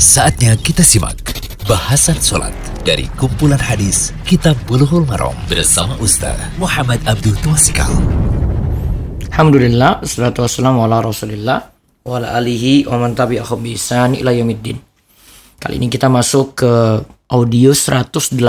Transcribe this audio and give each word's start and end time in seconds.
Saatnya 0.00 0.56
kita 0.56 0.80
simak 0.80 1.20
bahasan 1.68 2.16
sholat 2.16 2.56
dari 2.88 3.04
kumpulan 3.20 3.60
hadis 3.60 4.16
Kitab 4.24 4.56
Bulughul 4.64 5.04
Maram 5.04 5.36
bersama 5.44 5.92
Ustaz 6.00 6.40
Muhammad 6.56 7.04
Abdul 7.04 7.36
Twasikal. 7.44 7.92
Alhamdulillah, 9.28 10.00
salatu 10.08 10.40
wassalamu 10.40 10.88
ala 10.88 11.04
rasulillah 11.04 11.68
wa 12.08 12.16
ala 12.16 12.32
alihi 12.32 12.88
wa 12.88 12.96
man 12.96 13.12
tabi'ahum 13.12 13.60
bi 13.60 13.76
ihsan 13.76 14.16
ila 14.16 14.32
yaumiddin. 14.32 14.80
Kali 15.60 15.76
ini 15.76 15.92
kita 15.92 16.08
masuk 16.08 16.56
ke 16.56 16.72
audio 17.36 17.76
108 17.76 18.40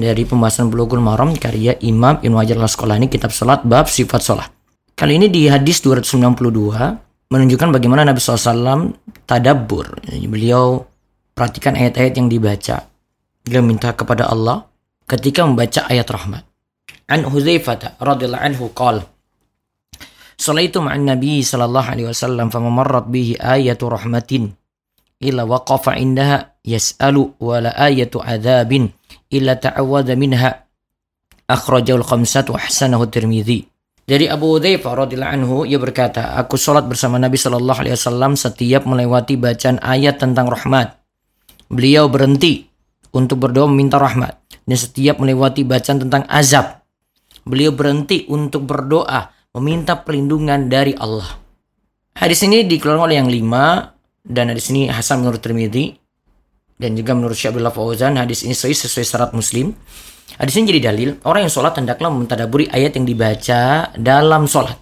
dari 0.00 0.24
pembahasan 0.24 0.72
Bulughul 0.72 1.04
Maram 1.04 1.36
karya 1.36 1.76
Imam 1.84 2.16
Ibnu 2.24 2.40
Hajar 2.40 2.56
Al-Asqalani 2.56 3.12
kitab 3.12 3.28
salat 3.28 3.60
bab 3.60 3.92
sifat 3.92 4.24
salat. 4.24 4.48
Kali 4.96 5.20
ini 5.20 5.28
di 5.28 5.52
hadis 5.52 5.84
292 5.84 6.32
menunjukkan 7.28 7.68
bagaimana 7.76 8.08
Nabi 8.08 8.24
SAW 8.24 8.96
tadabbur. 9.28 10.00
Jadi 10.08 10.24
beliau 10.32 10.93
perhatikan 11.34 11.74
ayat-ayat 11.74 12.14
yang 12.16 12.30
dibaca. 12.30 12.88
Beliau 13.44 13.60
minta 13.60 13.92
kepada 13.92 14.30
Allah 14.30 14.64
ketika 15.04 15.44
membaca 15.44 15.84
ayat 15.90 16.08
rahmat. 16.08 16.42
An 17.10 17.28
Hudzaifah 17.28 18.00
radhiyallahu 18.00 18.44
anhu 18.48 18.72
qala 18.72 19.04
Salaitu 20.34 20.82
ma'an 20.82 21.06
Nabi 21.06 21.46
sallallahu 21.46 21.88
alaihi 21.94 22.08
wasallam 22.10 22.50
famamarrat 22.50 23.06
bihi 23.06 23.38
ayatu 23.38 23.86
rahmatin 23.86 24.50
illa 25.22 25.46
waqafa 25.46 25.94
indaha 25.94 26.58
yas'alu 26.66 27.38
wa 27.38 27.62
la 27.62 27.70
ayatu 27.76 28.18
adzabin 28.18 28.90
illa 29.30 29.54
ta'awwadha 29.54 30.18
minha 30.18 30.66
akhrajahu 31.46 32.02
al-khamsatu 32.02 32.50
ahsanahu 32.50 33.06
Tirmidzi 33.06 33.62
dari 34.04 34.26
Abu 34.26 34.58
Hudzaifah 34.58 35.06
radhiyallahu 35.06 35.34
anhu 35.38 35.56
ia 35.64 35.78
berkata 35.78 36.34
aku 36.34 36.58
salat 36.58 36.84
bersama 36.90 37.16
Nabi 37.16 37.38
sallallahu 37.38 37.86
alaihi 37.86 37.94
wasallam 37.94 38.34
setiap 38.34 38.84
melewati 38.90 39.38
bacaan 39.38 39.78
ayat 39.80 40.18
tentang 40.18 40.50
rahmat 40.50 40.98
beliau 41.68 42.08
berhenti 42.08 42.68
untuk 43.14 43.44
berdoa 43.44 43.70
meminta 43.70 44.00
rahmat 44.00 44.40
dan 44.64 44.76
setiap 44.76 45.20
melewati 45.20 45.62
bacaan 45.62 46.02
tentang 46.02 46.22
azab 46.26 46.84
beliau 47.44 47.76
berhenti 47.76 48.24
untuk 48.32 48.64
berdoa 48.64 49.30
meminta 49.54 50.00
perlindungan 50.00 50.66
dari 50.66 50.96
Allah. 50.96 51.28
Hadis 52.16 52.42
ini 52.42 52.64
dikeluarkan 52.64 53.04
oleh 53.04 53.16
yang 53.20 53.30
lima 53.30 53.94
dan 54.24 54.50
hadis 54.50 54.72
ini 54.72 54.88
Hasan 54.88 55.22
menurut 55.22 55.44
Tirmidzi 55.44 55.94
dan 56.80 56.96
juga 56.98 57.12
menurut 57.14 57.36
Abdullah 57.36 57.74
Fauzan 57.74 58.18
hadis 58.18 58.42
ini 58.42 58.56
sahih 58.56 58.74
sesuai 58.74 59.06
syarat 59.06 59.30
Muslim. 59.36 59.76
Hadis 60.40 60.56
ini 60.58 60.74
jadi 60.74 60.90
dalil 60.90 61.20
orang 61.28 61.46
yang 61.46 61.52
sholat 61.52 61.78
hendaklah 61.78 62.10
mentadaburi 62.10 62.66
ayat 62.72 62.96
yang 62.96 63.06
dibaca 63.06 63.92
dalam 63.94 64.48
sholat. 64.48 64.78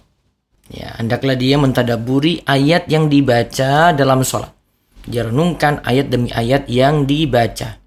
Ya, 0.71 0.95
hendaklah 0.97 1.35
dia 1.35 1.59
mentadaburi 1.59 2.41
ayat 2.47 2.87
yang 2.87 3.11
dibaca 3.11 3.91
dalam 3.93 4.23
sholat. 4.23 4.52
Dia 5.03 5.27
renungkan 5.27 5.83
ayat 5.83 6.07
demi 6.07 6.31
ayat 6.31 6.71
yang 6.71 7.03
dibaca. 7.03 7.79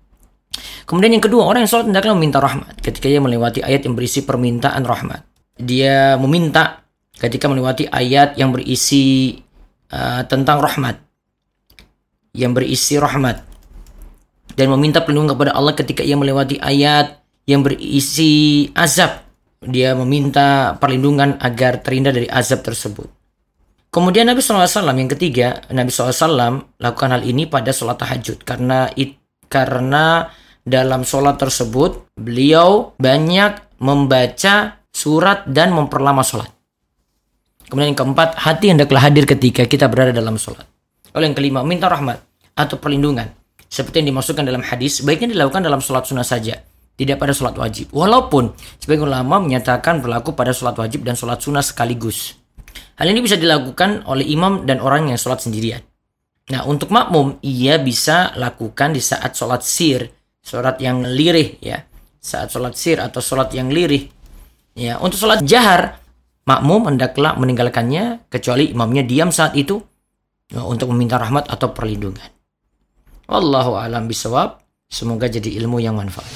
Kemudian 0.84 1.16
yang 1.16 1.24
kedua, 1.24 1.48
orang 1.48 1.64
yang 1.64 1.70
sholat 1.70 1.86
hendaklah 1.88 2.14
meminta 2.14 2.38
rahmat 2.38 2.78
ketika 2.78 3.08
ia 3.08 3.18
melewati 3.18 3.64
ayat 3.64 3.88
yang 3.88 3.96
berisi 3.96 4.22
permintaan 4.22 4.84
rahmat. 4.84 5.24
Dia 5.56 6.20
meminta 6.20 6.84
ketika 7.16 7.48
melewati 7.48 7.88
ayat 7.88 8.36
yang 8.36 8.52
berisi 8.52 9.34
uh, 9.90 10.22
tentang 10.28 10.60
rahmat. 10.60 11.00
Yang 12.36 12.52
berisi 12.62 12.94
rahmat. 13.00 13.42
Dan 14.52 14.72
meminta 14.72 15.00
perlindungan 15.00 15.36
kepada 15.36 15.52
Allah 15.56 15.72
ketika 15.72 16.04
ia 16.04 16.16
melewati 16.16 16.60
ayat 16.60 17.18
yang 17.48 17.64
berisi 17.64 18.68
azab. 18.76 19.24
Dia 19.64 19.96
meminta 19.96 20.76
perlindungan 20.76 21.40
agar 21.40 21.80
terhindar 21.80 22.12
dari 22.12 22.28
azab 22.28 22.60
tersebut 22.60 23.15
kemudian 23.96 24.28
Nabi 24.28 24.44
SAW 24.44 24.68
yang 24.92 25.08
ketiga 25.08 25.64
Nabi 25.72 25.88
SAW 25.88 26.76
lakukan 26.76 27.10
hal 27.16 27.24
ini 27.24 27.48
pada 27.48 27.72
sholat 27.72 27.96
tahajud 27.96 28.44
karena 28.44 28.92
it, 28.92 29.16
karena 29.48 30.28
dalam 30.60 31.06
sholat 31.06 31.40
tersebut 31.40 32.12
beliau 32.18 32.92
banyak 33.00 33.80
membaca 33.80 34.84
surat 34.92 35.46
dan 35.48 35.72
memperlama 35.72 36.20
sholat. 36.26 36.50
Kemudian 37.66 37.92
yang 37.94 37.98
keempat, 37.98 38.38
hati 38.38 38.70
hendaklah 38.70 39.02
hadir 39.02 39.26
ketika 39.26 39.66
kita 39.66 39.90
berada 39.90 40.14
dalam 40.14 40.38
sholat. 40.38 40.62
Lalu 41.12 41.32
yang 41.32 41.36
kelima, 41.36 41.60
minta 41.66 41.90
rahmat 41.90 42.22
atau 42.54 42.78
perlindungan. 42.78 43.26
Seperti 43.66 44.00
yang 44.02 44.14
dimasukkan 44.14 44.46
dalam 44.46 44.62
hadis, 44.62 45.02
baiknya 45.02 45.34
dilakukan 45.34 45.66
dalam 45.66 45.82
sholat 45.82 46.06
sunnah 46.06 46.22
saja. 46.22 46.62
Tidak 46.96 47.18
pada 47.18 47.34
sholat 47.34 47.58
wajib. 47.58 47.92
Walaupun 47.92 48.54
sebagian 48.80 49.10
ulama 49.10 49.42
menyatakan 49.42 50.00
berlaku 50.00 50.32
pada 50.32 50.54
sholat 50.54 50.78
wajib 50.78 51.04
dan 51.04 51.18
sholat 51.18 51.42
sunnah 51.42 51.60
sekaligus. 51.60 52.38
Hal 52.96 53.06
ini 53.12 53.20
bisa 53.20 53.36
dilakukan 53.36 54.08
oleh 54.08 54.24
imam 54.28 54.64
dan 54.64 54.80
orang 54.80 55.12
yang 55.12 55.18
sholat 55.20 55.44
sendirian. 55.44 55.82
Nah, 56.50 56.62
untuk 56.64 56.94
makmum, 56.94 57.42
ia 57.42 57.76
bisa 57.82 58.32
lakukan 58.38 58.94
di 58.94 59.02
saat 59.02 59.34
sholat 59.34 59.66
sir, 59.66 60.06
sholat 60.40 60.78
yang 60.78 61.02
lirih 61.02 61.58
ya. 61.58 61.82
Saat 62.22 62.54
sholat 62.54 62.74
sir 62.78 63.02
atau 63.02 63.18
sholat 63.18 63.50
yang 63.54 63.70
lirih 63.70 64.16
Ya, 64.76 65.00
untuk 65.00 65.16
sholat 65.16 65.40
jahar, 65.48 66.04
makmum 66.44 66.92
hendaklah 66.92 67.32
meninggalkannya 67.40 68.28
kecuali 68.28 68.68
imamnya 68.68 69.08
diam 69.08 69.32
saat 69.32 69.56
itu 69.56 69.80
ya, 70.52 70.68
untuk 70.68 70.92
meminta 70.92 71.16
rahmat 71.16 71.48
atau 71.48 71.72
perlindungan. 71.72 72.28
Wallahu 73.24 73.80
alam 73.80 74.04
bisawab. 74.04 74.60
Semoga 74.86 75.26
jadi 75.26 75.50
ilmu 75.64 75.82
yang 75.82 75.98
manfaat. 75.98 76.30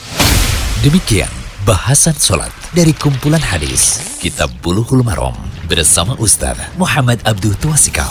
Demikian 0.82 1.39
bahasan 1.64 2.16
sholat 2.16 2.48
dari 2.72 2.96
kumpulan 2.96 3.40
hadis 3.40 4.16
Kitab 4.16 4.48
Bulughul 4.64 5.04
Maram 5.04 5.36
bersama 5.68 6.16
Ustaz 6.16 6.56
Muhammad 6.80 7.20
Abdul 7.28 7.52
Tuasikal. 7.60 8.08